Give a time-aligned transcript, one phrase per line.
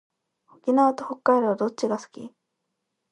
[0.51, 2.33] 沖縄と北海道どっちが好き？